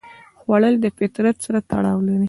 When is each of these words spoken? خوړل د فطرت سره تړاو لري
خوړل 0.39 0.75
د 0.81 0.85
فطرت 0.97 1.35
سره 1.45 1.59
تړاو 1.69 1.99
لري 2.07 2.19